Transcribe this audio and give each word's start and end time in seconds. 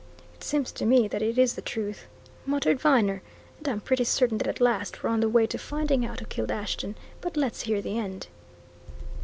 "It 0.33 0.43
seems 0.43 0.71
to 0.71 0.85
me 0.87 1.07
that 1.09 1.21
it 1.21 1.37
is 1.37 1.53
the 1.53 1.61
truth!" 1.61 2.07
muttered 2.43 2.79
Viner. 2.79 3.21
"And 3.59 3.67
I'm 3.67 3.79
pretty 3.81 4.03
certain 4.03 4.39
that 4.39 4.47
at 4.47 4.59
last 4.59 5.03
we're 5.03 5.11
on 5.11 5.19
the 5.19 5.29
way 5.29 5.45
to 5.45 5.59
finding 5.59 6.03
out 6.07 6.21
who 6.21 6.25
killed 6.25 6.49
Ashton. 6.49 6.95
But 7.21 7.37
let's 7.37 7.61
hear 7.69 7.83
the 7.83 7.99
end." 7.99 8.25